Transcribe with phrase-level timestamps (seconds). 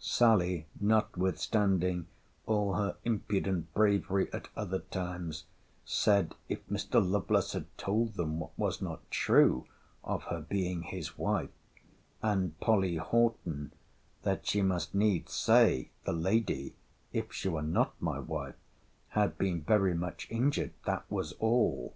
[0.00, 2.08] Sally, notwithstanding
[2.44, 5.44] all her impudent bravery at other times,
[5.84, 6.94] said, If Mr.
[6.94, 9.64] Lovelace had told them what was not true,
[10.02, 11.52] of her being his wife——
[12.20, 13.70] And Polly Horton,
[14.24, 16.74] That she must needs say, the lady,
[17.12, 18.56] if she were not my wife,
[19.10, 21.94] had been very much injured; that was all.